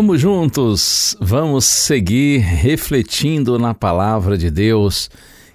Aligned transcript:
Vamos 0.00 0.20
juntos, 0.20 1.16
vamos 1.20 1.64
seguir 1.64 2.38
refletindo 2.38 3.58
na 3.58 3.74
palavra 3.74 4.38
de 4.38 4.48
Deus, 4.48 5.10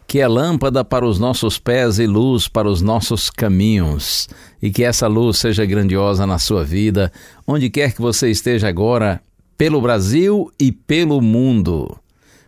que 0.05 0.19
é 0.19 0.27
lâmpada 0.27 0.83
para 0.83 1.05
os 1.05 1.17
nossos 1.17 1.57
pés 1.57 1.97
e 1.97 2.05
luz 2.05 2.49
para 2.49 2.67
os 2.67 2.81
nossos 2.81 3.29
caminhos. 3.29 4.27
E 4.61 4.69
que 4.69 4.83
essa 4.83 5.07
luz 5.07 5.37
seja 5.37 5.65
grandiosa 5.65 6.27
na 6.27 6.37
sua 6.39 6.61
vida, 6.61 7.09
onde 7.47 7.69
quer 7.69 7.93
que 7.93 8.01
você 8.01 8.29
esteja 8.29 8.67
agora, 8.67 9.21
pelo 9.57 9.79
Brasil 9.79 10.51
e 10.59 10.73
pelo 10.73 11.21
mundo. 11.21 11.97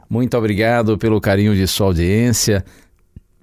Muito 0.09 0.37
obrigado 0.37 0.97
pelo 0.97 1.21
carinho 1.21 1.55
de 1.55 1.65
sua 1.65 1.87
audiência. 1.87 2.65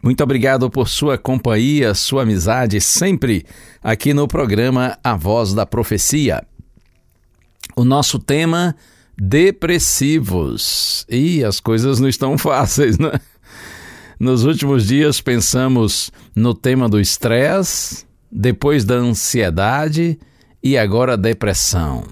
Muito 0.03 0.23
obrigado 0.23 0.69
por 0.69 0.91
sua 0.91 1.17
companhia, 1.17 1.95
sua 1.95 2.25
amizade 2.25 2.83
sempre 2.83 3.47
aqui 3.83 4.13
no 4.13 4.29
programa 4.29 4.99
A 5.03 5.17
Voz 5.17 5.55
da 5.55 5.65
Profecia. 5.65 6.45
O 7.77 7.85
nosso 7.85 8.19
tema 8.19 8.75
depressivos. 9.17 11.07
E 11.09 11.45
as 11.45 11.61
coisas 11.61 12.01
não 12.01 12.09
estão 12.09 12.37
fáceis, 12.39 12.99
né? 12.99 13.13
Nos 14.19 14.45
últimos 14.45 14.87
dias 14.87 15.21
pensamos 15.21 16.13
no 16.35 16.55
tema 16.55 16.89
do 16.89 17.01
estresse, 17.01 18.07
depois 18.31 18.85
da 18.85 18.95
ansiedade 18.95 20.19
e 20.63 20.79
agora 20.79 21.15
a 21.15 21.17
depressão. 21.17 22.05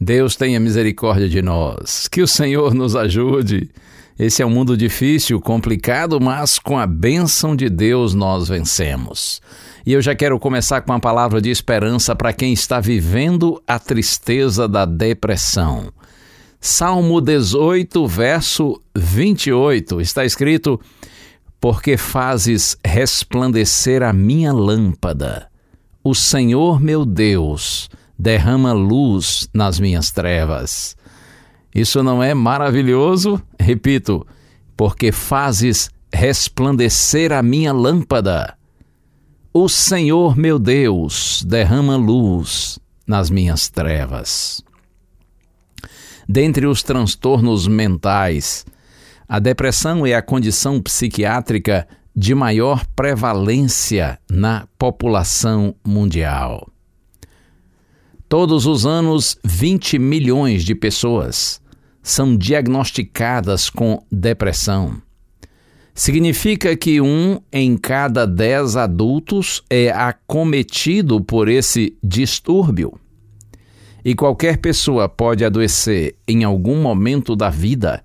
Deus 0.00 0.34
tenha 0.34 0.58
misericórdia 0.58 1.28
de 1.28 1.40
nós. 1.40 2.08
Que 2.08 2.20
o 2.20 2.26
Senhor 2.26 2.74
nos 2.74 2.96
ajude. 2.96 3.70
Esse 4.18 4.42
é 4.42 4.46
um 4.46 4.50
mundo 4.50 4.76
difícil, 4.76 5.40
complicado, 5.40 6.20
mas 6.20 6.58
com 6.58 6.78
a 6.78 6.86
bênção 6.86 7.54
de 7.54 7.68
Deus 7.68 8.12
nós 8.12 8.48
vencemos. 8.48 9.40
E 9.84 9.92
eu 9.92 10.00
já 10.00 10.14
quero 10.14 10.38
começar 10.38 10.80
com 10.80 10.92
uma 10.92 11.00
palavra 11.00 11.40
de 11.40 11.50
esperança 11.50 12.14
para 12.14 12.32
quem 12.32 12.52
está 12.52 12.78
vivendo 12.78 13.60
a 13.66 13.78
tristeza 13.80 14.68
da 14.68 14.84
depressão. 14.84 15.92
Salmo 16.60 17.20
18, 17.20 18.06
verso 18.06 18.80
28, 18.94 20.00
está 20.00 20.24
escrito: 20.24 20.80
Porque 21.60 21.96
fazes 21.96 22.76
resplandecer 22.86 24.04
a 24.04 24.12
minha 24.12 24.52
lâmpada. 24.52 25.48
O 26.04 26.14
Senhor 26.14 26.80
meu 26.80 27.04
Deus 27.04 27.90
derrama 28.16 28.72
luz 28.72 29.48
nas 29.52 29.80
minhas 29.80 30.12
trevas. 30.12 30.96
Isso 31.74 32.04
não 32.04 32.22
é 32.22 32.34
maravilhoso? 32.34 33.42
Repito, 33.58 34.24
porque 34.76 35.10
fazes 35.10 35.90
resplandecer 36.12 37.32
a 37.32 37.42
minha 37.42 37.72
lâmpada. 37.72 38.56
O 39.54 39.68
Senhor 39.68 40.34
meu 40.34 40.58
Deus 40.58 41.42
derrama 41.46 41.94
luz 41.94 42.78
nas 43.06 43.28
minhas 43.28 43.68
trevas. 43.68 44.64
Dentre 46.26 46.66
os 46.66 46.82
transtornos 46.82 47.68
mentais, 47.68 48.64
a 49.28 49.38
depressão 49.38 50.06
é 50.06 50.14
a 50.14 50.22
condição 50.22 50.80
psiquiátrica 50.80 51.86
de 52.16 52.34
maior 52.34 52.86
prevalência 52.96 54.18
na 54.30 54.66
população 54.78 55.74
mundial. 55.86 56.66
Todos 58.30 58.64
os 58.64 58.86
anos, 58.86 59.36
20 59.44 59.98
milhões 59.98 60.64
de 60.64 60.74
pessoas 60.74 61.60
são 62.02 62.34
diagnosticadas 62.34 63.68
com 63.68 64.02
depressão. 64.10 65.02
Significa 65.94 66.74
que 66.74 67.00
um 67.00 67.38
em 67.52 67.76
cada 67.76 68.26
dez 68.26 68.76
adultos 68.76 69.62
é 69.68 69.90
acometido 69.90 71.20
por 71.20 71.48
esse 71.48 71.96
distúrbio. 72.02 72.98
E 74.04 74.14
qualquer 74.14 74.56
pessoa 74.58 75.08
pode 75.08 75.44
adoecer 75.44 76.16
em 76.26 76.44
algum 76.44 76.80
momento 76.80 77.36
da 77.36 77.50
vida, 77.50 78.02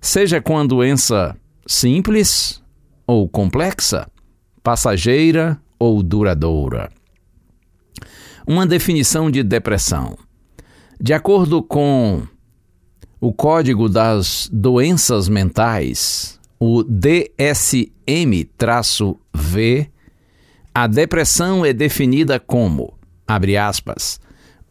seja 0.00 0.40
com 0.40 0.58
a 0.58 0.64
doença 0.64 1.36
simples 1.66 2.62
ou 3.06 3.28
complexa, 3.28 4.08
passageira 4.62 5.60
ou 5.78 6.02
duradoura. 6.02 6.90
Uma 8.46 8.66
definição 8.66 9.30
de 9.30 9.42
depressão. 9.42 10.16
De 10.98 11.12
acordo 11.12 11.62
com 11.62 12.22
o 13.20 13.32
Código 13.32 13.88
das 13.88 14.48
Doenças 14.52 15.28
Mentais, 15.28 16.40
o 16.58 16.82
DSM-V, 16.82 17.36
a 20.74 20.86
depressão 20.86 21.64
é 21.64 21.72
definida 21.72 22.38
como, 22.38 22.98
abre 23.26 23.56
aspas, 23.56 24.20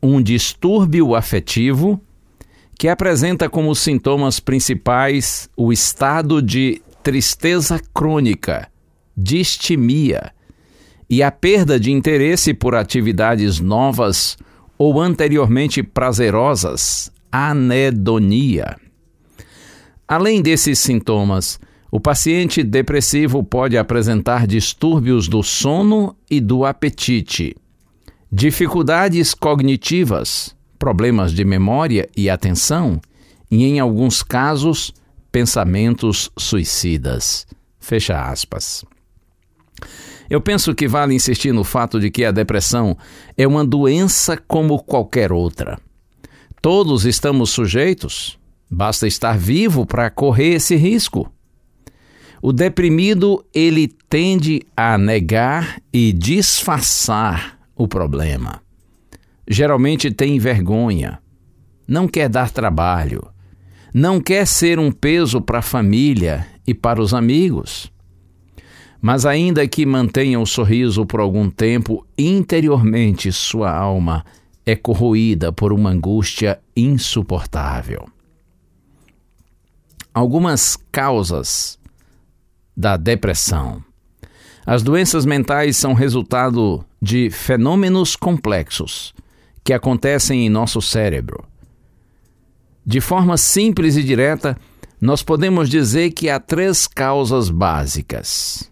um 0.02 0.22
distúrbio 0.22 1.16
afetivo 1.16 2.00
que 2.78 2.88
apresenta 2.88 3.50
como 3.50 3.74
sintomas 3.74 4.40
principais 4.40 5.50
o 5.56 5.72
estado 5.72 6.42
de 6.42 6.82
tristeza 7.02 7.80
crônica, 7.94 8.70
distimia 9.16 10.32
e 11.10 11.24
a 11.24 11.32
perda 11.32 11.80
de 11.80 11.92
interesse 11.92 12.54
por 12.54 12.76
atividades 12.76 13.60
novas 13.60 14.38
ou 14.78 15.00
anteriormente 15.00 15.82
prazerosas, 15.82 17.12
anedonia. 17.32 18.76
Além 20.08 20.42
desses 20.42 20.80
sintomas, 20.80 21.60
o 21.96 22.00
paciente 22.02 22.62
depressivo 22.62 23.42
pode 23.42 23.78
apresentar 23.78 24.46
distúrbios 24.46 25.30
do 25.30 25.42
sono 25.42 26.14
e 26.30 26.42
do 26.42 26.66
apetite, 26.66 27.56
dificuldades 28.30 29.34
cognitivas, 29.34 30.54
problemas 30.78 31.32
de 31.32 31.46
memória 31.46 32.10
e 32.14 32.30
atenção, 32.30 33.00
e, 33.50 33.64
em 33.64 33.80
alguns 33.80 34.22
casos, 34.22 34.94
pensamentos 35.32 36.30
suicidas. 36.38 37.48
Fecha 37.80 38.30
aspas. 38.30 38.84
Eu 40.30 40.42
penso 40.42 40.76
que 40.76 40.90
vale 40.90 41.14
insistir 41.14 41.54
no 41.54 41.64
fato 41.64 41.98
de 41.98 42.12
que 42.12 42.26
a 42.26 42.32
depressão 42.32 42.98
é 43.38 43.48
uma 43.48 43.64
doença 43.64 44.36
como 44.36 44.84
qualquer 44.84 45.32
outra. 45.32 45.80
Todos 46.62 47.06
estamos 47.06 47.52
sujeitos, 47.52 48.38
basta 48.70 49.08
estar 49.08 49.38
vivo 49.38 49.86
para 49.86 50.10
correr 50.10 50.56
esse 50.56 50.76
risco. 50.76 51.32
O 52.48 52.54
deprimido, 52.54 53.44
ele 53.52 53.88
tende 53.88 54.62
a 54.78 55.00
negar 55.00 55.82
e 55.92 56.14
disfarçar 56.14 57.58
o 57.76 57.88
problema. 57.88 58.62
Geralmente 59.48 60.12
tem 60.12 60.38
vergonha, 60.38 61.18
não 61.88 62.08
quer 62.08 62.30
dar 62.30 62.52
trabalho, 62.52 63.28
não 63.92 64.22
quer 64.22 64.46
ser 64.46 64.78
um 64.78 64.92
peso 64.92 65.42
para 65.42 65.58
a 65.58 65.64
família 65.64 66.46
e 66.68 66.74
para 66.76 67.02
os 67.02 67.16
amigos. 67.16 67.92
Mas 69.02 69.26
ainda 69.26 69.68
que 69.68 69.84
mantenha 69.84 70.40
o 70.40 70.46
sorriso 70.46 71.04
por 71.04 71.22
algum 71.22 71.50
tempo, 71.50 72.06
interiormente 72.16 73.32
sua 73.32 73.76
alma 73.76 74.24
é 74.64 74.76
corroída 74.76 75.52
por 75.52 75.74
uma 75.74 75.90
angústia 75.90 76.60
insuportável. 76.78 78.08
Algumas 80.14 80.78
causas 80.92 81.80
da 82.76 82.98
depressão. 82.98 83.84
As 84.66 84.82
doenças 84.82 85.26
mentais 85.26 85.78
são 85.78 85.94
resultado 85.94 86.84
de 87.02 87.30
fenômenos 87.30 88.16
complexos 88.16 89.14
que 89.64 89.74
acontecem 89.74 90.46
em 90.46 90.50
nosso 90.50 90.82
cérebro. 90.82 91.46
De 92.86 93.00
forma 93.00 93.38
simples 93.38 93.96
e 93.96 94.04
direta, 94.04 94.58
nós 95.00 95.24
podemos 95.24 95.70
dizer 95.70 96.12
que 96.12 96.30
há 96.30 96.40
três 96.40 96.88
causas 96.88 97.50
básicas. 97.50 98.72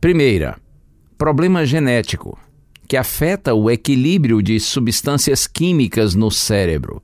Primeira, 0.00 0.58
problema 1.18 1.64
genético, 1.64 2.38
que 2.86 2.96
afeta 2.96 3.54
o 3.54 3.70
equilíbrio 3.70 4.42
de 4.42 4.60
substâncias 4.60 5.46
químicas 5.46 6.14
no 6.14 6.30
cérebro. 6.30 7.02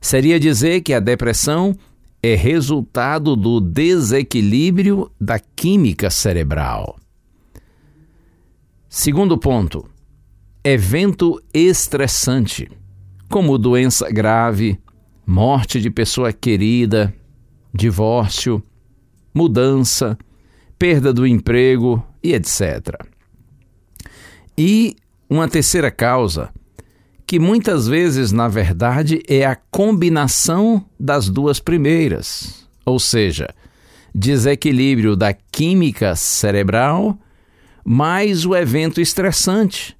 Seria 0.00 0.38
dizer 0.38 0.80
que 0.80 0.92
a 0.92 1.00
depressão 1.00 1.76
é 2.22 2.34
resultado 2.34 3.34
do 3.34 3.60
desequilíbrio 3.60 5.10
da 5.20 5.38
química 5.38 6.10
cerebral. 6.10 6.96
Segundo 8.88 9.38
ponto, 9.38 9.88
evento 10.62 11.40
estressante, 11.54 12.70
como 13.28 13.56
doença 13.56 14.10
grave, 14.10 14.78
morte 15.24 15.80
de 15.80 15.90
pessoa 15.90 16.32
querida, 16.32 17.14
divórcio, 17.72 18.62
mudança, 19.32 20.18
perda 20.78 21.12
do 21.12 21.26
emprego 21.26 22.04
e 22.22 22.34
etc. 22.34 23.06
E 24.58 24.96
uma 25.28 25.48
terceira 25.48 25.90
causa, 25.90 26.52
que 27.30 27.38
muitas 27.38 27.86
vezes, 27.86 28.32
na 28.32 28.48
verdade, 28.48 29.22
é 29.28 29.46
a 29.46 29.54
combinação 29.54 30.84
das 30.98 31.28
duas 31.28 31.60
primeiras, 31.60 32.66
ou 32.84 32.98
seja, 32.98 33.54
desequilíbrio 34.12 35.14
da 35.14 35.32
química 35.32 36.16
cerebral 36.16 37.16
mais 37.84 38.44
o 38.44 38.56
evento 38.56 39.00
estressante. 39.00 39.96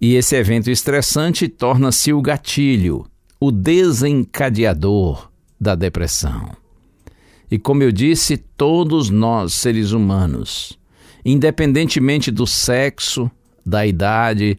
E 0.00 0.14
esse 0.14 0.34
evento 0.34 0.70
estressante 0.70 1.46
torna-se 1.46 2.10
o 2.10 2.22
gatilho, 2.22 3.04
o 3.38 3.52
desencadeador 3.52 5.30
da 5.60 5.74
depressão. 5.74 6.56
E 7.50 7.58
como 7.58 7.82
eu 7.82 7.92
disse, 7.92 8.38
todos 8.38 9.10
nós, 9.10 9.52
seres 9.52 9.92
humanos, 9.92 10.78
independentemente 11.22 12.30
do 12.30 12.46
sexo, 12.46 13.30
da 13.62 13.86
idade, 13.86 14.56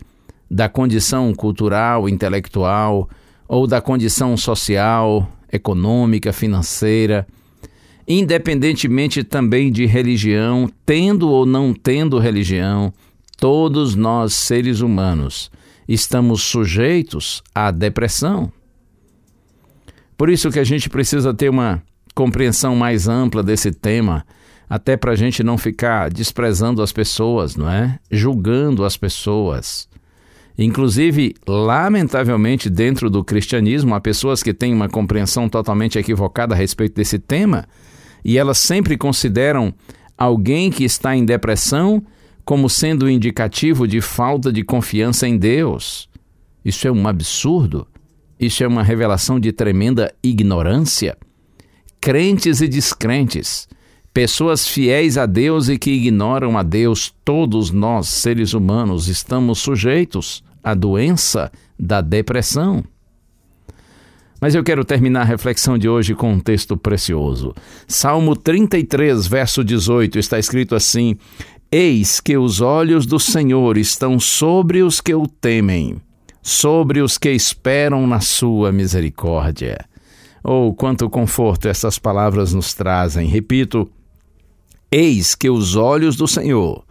da 0.50 0.70
condição 0.70 1.34
cultural, 1.34 2.10
intelectual 2.10 3.10
ou 3.48 3.68
da 3.68 3.82
condição 3.82 4.38
social, 4.38 5.28
econômica, 5.52 6.32
financeira, 6.32 7.28
independentemente 8.08 9.24
também 9.24 9.72
de 9.72 9.86
religião, 9.86 10.70
tendo 10.86 11.30
ou 11.30 11.46
não 11.46 11.74
tendo 11.74 12.18
religião, 12.18 12.94
todos 13.38 13.96
nós, 13.96 14.34
seres 14.34 14.82
humanos, 14.82 15.52
estamos 15.88 16.44
sujeitos 16.44 17.42
à 17.54 17.72
depressão. 17.72 18.52
Por 20.16 20.30
isso 20.30 20.52
que 20.52 20.60
a 20.60 20.64
gente 20.64 20.90
precisa 20.90 21.34
ter 21.34 21.50
uma 21.50 21.82
compreensão 22.14 22.76
mais 22.76 23.08
ampla 23.08 23.42
desse 23.42 23.72
tema, 23.72 24.26
até 24.70 24.96
para 24.96 25.14
a 25.14 25.16
gente 25.16 25.42
não 25.42 25.58
ficar 25.58 26.12
desprezando 26.12 26.84
as 26.84 26.92
pessoas, 26.92 27.56
não 27.56 27.70
é? 27.70 27.98
Julgando 28.12 28.86
as 28.86 28.96
pessoas. 28.96 29.89
Inclusive, 30.62 31.36
lamentavelmente, 31.48 32.70
dentro 32.70 33.10
do 33.10 33.24
cristianismo, 33.24 33.96
há 33.96 34.02
pessoas 34.02 34.44
que 34.44 34.54
têm 34.54 34.74
uma 34.74 34.90
compreensão 34.90 35.48
totalmente 35.48 35.98
equivocada 35.98 36.54
a 36.54 36.58
respeito 36.58 36.96
desse 36.96 37.18
tema 37.18 37.66
e 38.26 38.38
elas 38.38 38.58
sempre 38.58 38.98
consideram 38.98 39.74
alguém 40.18 40.70
que 40.70 40.84
está 40.84 41.16
em 41.16 41.24
depressão 41.24 42.04
como 42.44 42.70
sendo 42.70 43.10
indicativo 43.10 43.88
de 43.88 44.02
falta 44.02 44.52
de 44.52 44.62
confiança 44.62 45.26
em 45.26 45.38
Deus. 45.38 46.10
Isso 46.66 46.86
é 46.86 46.92
um 46.92 47.08
absurdo. 47.08 47.88
Isso 48.38 48.62
é 48.62 48.68
uma 48.68 48.84
revelação 48.84 49.40
de 49.40 49.54
tremenda 49.54 50.14
ignorância 50.22 51.18
crentes 52.02 52.62
e 52.62 52.68
descrentes, 52.68 53.68
pessoas 54.14 54.68
fiéis 54.68 55.18
a 55.18 55.26
Deus 55.26 55.70
e 55.70 55.78
que 55.78 55.92
ignoram 55.92 56.58
a 56.58 56.64
Deus, 56.64 57.14
todos 57.26 57.72
nós, 57.72 58.08
seres 58.08 58.54
humanos, 58.54 59.08
estamos 59.08 59.60
sujeitos 59.60 60.44
à 60.64 60.74
doença 60.74 61.52
da 61.78 62.02
depressão. 62.02 62.84
Mas 64.42 64.56
eu 64.56 64.64
quero 64.64 64.86
terminar 64.86 65.22
a 65.22 65.26
reflexão 65.26 65.78
de 65.78 65.90
hoje 65.90 66.16
com 66.16 66.32
um 66.34 66.40
texto 66.40 66.78
precioso. 66.78 67.54
Salmo 67.88 68.36
33, 68.36 69.28
verso 69.28 69.64
18, 69.64 70.18
está 70.18 70.40
escrito 70.40 70.76
assim: 70.76 71.18
Eis 71.72 72.22
que 72.22 72.38
os 72.38 72.62
olhos 72.62 73.06
do 73.06 73.20
Senhor 73.20 73.78
estão 73.78 74.20
sobre 74.20 74.82
os 74.82 75.02
que 75.02 75.14
o 75.14 75.28
temem, 75.28 75.98
sobre 76.42 77.02
os 77.02 77.18
que 77.18 77.32
esperam 77.32 78.08
na 78.08 78.22
sua 78.22 78.72
misericórdia. 78.72 79.86
Oh, 80.42 80.74
quanto 80.74 81.10
conforto 81.10 81.68
essas 81.68 82.00
palavras 82.00 82.54
nos 82.54 82.74
trazem. 82.74 83.28
Repito: 83.28 83.92
Eis 84.90 85.36
que 85.36 85.50
os 85.50 85.76
olhos 85.76 86.16
do 86.16 86.28
Senhor 86.28 86.86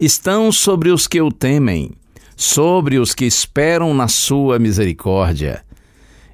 estão 0.00 0.50
sobre 0.50 0.90
os 0.90 1.06
que 1.06 1.20
o 1.20 1.30
temem, 1.30 1.92
sobre 2.36 2.98
os 2.98 3.14
que 3.14 3.24
esperam 3.24 3.94
na 3.94 4.06
sua 4.06 4.58
misericórdia. 4.58 5.64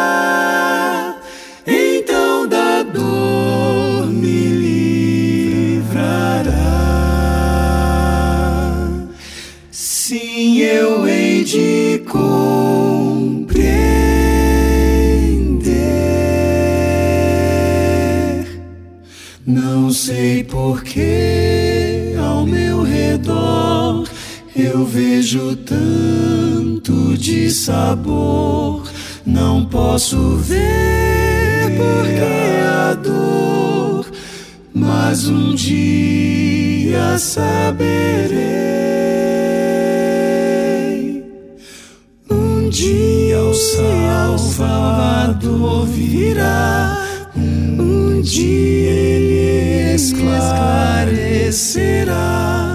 sei 20.48 20.50
porquê 20.50 22.16
ao 22.18 22.46
meu 22.46 22.84
redor 22.84 24.08
eu 24.56 24.86
vejo 24.86 25.56
tanto 25.58 27.18
de 27.18 27.52
sabor, 27.52 28.84
não 29.26 29.66
posso 29.66 30.38
ver 30.38 31.76
porque 31.78 32.22
a 32.66 32.94
dor, 32.96 34.06
mas 34.74 35.28
um 35.28 35.54
dia 35.54 37.18
saberei. 37.20 38.48
Um 42.30 42.70
dia 42.70 43.40
o 43.42 43.54
Salvador 43.54 45.06
virá, 45.86 46.98
um 47.36 48.22
dia 48.22 49.27
esclarecerá 49.98 52.67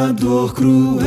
Na 0.00 0.12
dor 0.12 0.54
cruel 0.54 1.04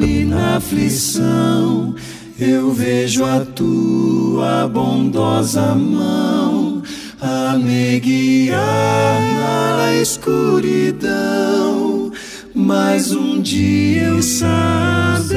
e 0.00 0.24
na 0.24 0.56
aflição, 0.56 1.94
eu 2.40 2.72
vejo 2.72 3.22
a 3.22 3.44
tua 3.44 4.66
bondosa 4.66 5.74
mão 5.74 6.82
a 7.20 7.58
me 7.58 8.00
guiar 8.00 9.20
na 9.20 9.92
escuridão. 10.00 11.10
Mas 12.54 13.12
um 13.12 13.42
dia 13.42 14.04
eu 14.04 14.22
saberei. 14.22 15.36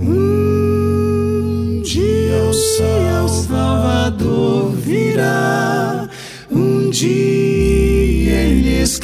Um 0.00 1.82
dia 1.84 2.42
o 2.42 2.54
Salvador 2.54 4.70
virá 4.70 6.08
dia 6.96 7.12
ele 7.12 7.35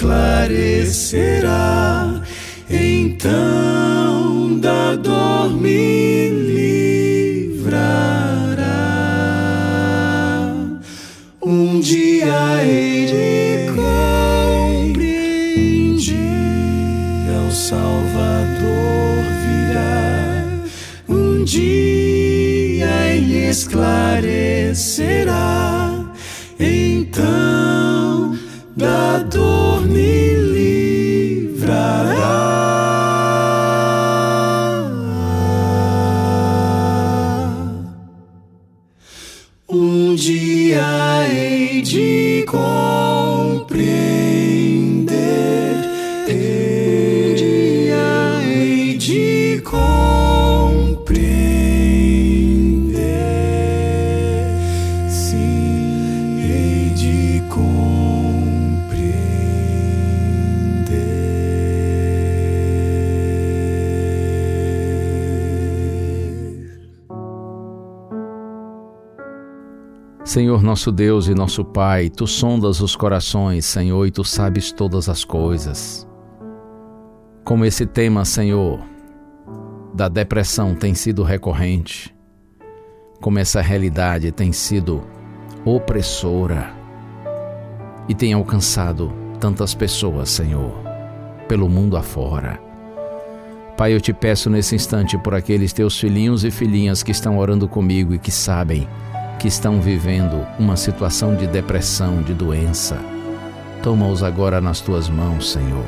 esclarecerá, 0.03 2.21
então 2.69 4.59
da 4.59 4.97
dor 4.97 5.55
me 5.55 6.29
livrará. 7.55 8.67
Um 11.41 11.79
dia 11.79 12.65
ele 12.65 13.71
compreende, 14.81 16.17
o 17.49 17.53
Salvador 17.53 19.23
virá. 19.47 20.45
Um 21.09 21.45
dia 21.45 23.15
ele 23.15 23.49
esclarecerá. 23.49 26.05
Então 26.59 27.82
da 28.77 29.23
dor 29.33 29.81
Senhor 70.25 70.63
nosso 70.63 70.93
Deus 70.93 71.27
e 71.27 71.35
nosso 71.35 71.65
Pai, 71.65 72.09
tu 72.09 72.29
sondas 72.29 72.81
os 72.81 72.95
corações, 72.95 73.67
Senhor, 73.67 74.07
e 74.07 74.11
tu 74.13 74.23
sabes 74.23 74.71
todas 74.71 75.09
as 75.09 75.25
coisas. 75.25 76.07
Como 77.45 77.65
esse 77.65 77.85
tema, 77.85 78.25
Senhor, 78.25 78.79
da 79.93 80.09
depressão 80.09 80.77
tem 80.77 80.95
sido 80.95 81.25
recorrente, 81.25 82.15
como 83.21 83.41
essa 83.41 83.61
realidade 83.61 84.31
tem 84.31 84.53
sido 84.53 85.03
opressora 85.65 86.73
e 88.09 88.15
tem 88.15 88.33
alcançado 88.33 89.13
tantas 89.41 89.75
pessoas, 89.75 90.31
Senhor, 90.31 90.73
pelo 91.49 91.69
mundo 91.69 91.97
afora. 91.97 92.61
Pai, 93.77 93.93
eu 93.93 94.01
te 94.01 94.13
peço 94.13 94.49
nesse 94.49 94.77
instante 94.77 95.19
por 95.19 95.35
aqueles 95.35 95.73
teus 95.73 95.99
filhinhos 95.99 96.45
e 96.45 96.51
filhinhas 96.53 97.03
que 97.03 97.11
estão 97.11 97.39
orando 97.39 97.67
comigo 97.67 98.15
e 98.15 98.21
que 98.21 98.31
sabem 98.31 98.87
que 99.43 99.49
estão 99.49 99.81
vivendo 99.81 100.47
uma 100.57 100.77
situação 100.77 101.35
de 101.35 101.49
depressão, 101.49 102.23
de 102.23 102.33
doença. 102.33 102.97
Toma-os 103.83 104.23
agora 104.23 104.61
nas 104.61 104.81
tuas 104.81 105.09
mãos, 105.09 105.51
Senhor. 105.51 105.85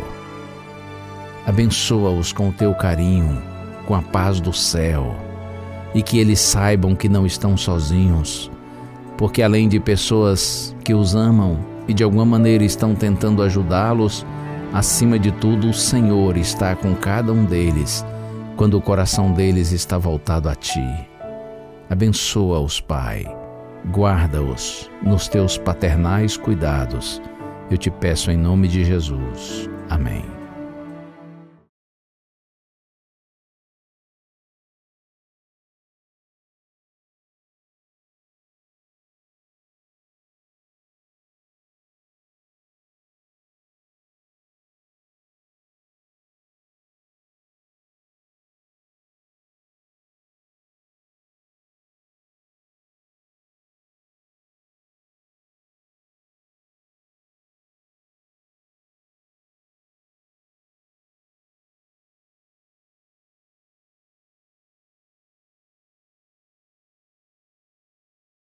Abençoa-os 1.46 2.32
com 2.32 2.48
o 2.48 2.52
teu 2.52 2.74
carinho, 2.74 3.40
com 3.86 3.94
a 3.94 4.02
paz 4.02 4.40
do 4.40 4.52
céu, 4.52 5.14
e 5.94 6.02
que 6.02 6.18
eles 6.18 6.40
saibam 6.40 6.96
que 6.96 7.08
não 7.08 7.24
estão 7.24 7.56
sozinhos, 7.56 8.50
porque 9.16 9.40
além 9.40 9.68
de 9.68 9.78
pessoas 9.78 10.74
que 10.84 10.92
os 10.92 11.14
amam 11.14 11.56
e 11.86 11.94
de 11.94 12.02
alguma 12.02 12.24
maneira 12.24 12.64
estão 12.64 12.92
tentando 12.92 13.40
ajudá-los, 13.40 14.26
acima 14.72 15.16
de 15.16 15.30
tudo, 15.30 15.68
o 15.70 15.74
Senhor 15.74 16.36
está 16.36 16.74
com 16.74 16.92
cada 16.96 17.32
um 17.32 17.44
deles 17.44 18.04
quando 18.56 18.76
o 18.76 18.82
coração 18.82 19.30
deles 19.30 19.70
está 19.70 19.96
voltado 19.96 20.48
a 20.48 20.56
ti. 20.56 21.08
Abençoa-os, 21.88 22.80
Pai. 22.80 23.43
Guarda-os 23.90 24.90
nos 25.02 25.28
teus 25.28 25.58
paternais 25.58 26.36
cuidados. 26.36 27.20
Eu 27.70 27.76
te 27.76 27.90
peço 27.90 28.30
em 28.30 28.36
nome 28.36 28.66
de 28.66 28.84
Jesus. 28.84 29.68
Amém. 29.90 30.33